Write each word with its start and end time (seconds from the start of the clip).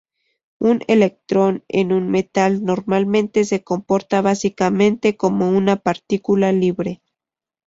Un 0.57 0.79
electrón 0.87 1.63
en 1.67 1.91
un 1.93 2.09
metal 2.09 2.65
normalmente 2.65 3.45
se 3.45 3.63
comporta 3.63 4.23
básicamente 4.23 5.15
como 5.15 5.49
una 5.51 5.75
partícula 5.75 6.51
libre. 6.51 7.03